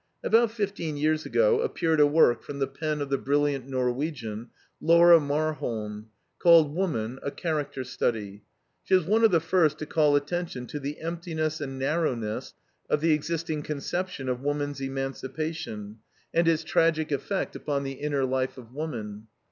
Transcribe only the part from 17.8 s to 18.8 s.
the inner life of